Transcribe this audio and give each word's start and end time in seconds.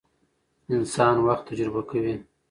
انسان 0.75 1.15
وخت 1.25 1.43
تجربه 1.49 1.81
کوي. 1.89 2.13